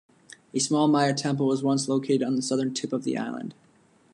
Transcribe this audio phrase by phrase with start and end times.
[0.55, 3.53] A small Maya temple was once located on the southern tip of the island.